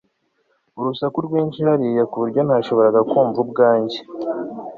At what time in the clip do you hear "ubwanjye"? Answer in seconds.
3.45-3.99